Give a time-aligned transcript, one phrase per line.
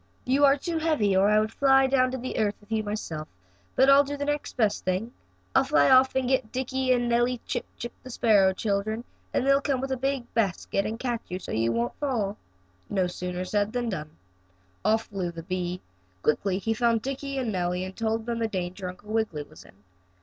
[0.25, 3.27] You are too heavy, or I would fly down to earth with you myself,
[3.75, 5.13] but I'll do the next best thing.
[5.53, 9.61] I'll fly off and get Dickie and Nellie Chip Chip, the sparrow children, and they'll
[9.61, 12.37] come with a big basket and catch you so you won't fall."
[12.89, 14.09] No sooner said than done.
[14.83, 15.81] Off flew the bee.
[16.23, 19.83] Quickly he found Dickie and Nellie and told them the danger Uncle Wiggily was in.